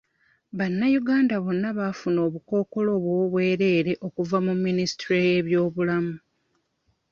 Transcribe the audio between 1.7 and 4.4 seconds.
baafuna obukookoolo obw'obwerere okuva